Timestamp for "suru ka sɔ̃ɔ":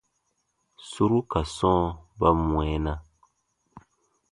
0.89-1.85